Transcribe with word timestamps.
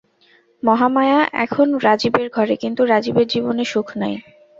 মহামায়া 0.63 1.19
এখন 1.45 1.67
রাজীবের 1.85 2.27
ঘরে, 2.29 2.55
কিন্তু 2.55 2.81
রাজীবের 2.85 3.27
জীবনে 3.27 3.63
সুখ 3.65 3.87
নাই। 3.97 4.15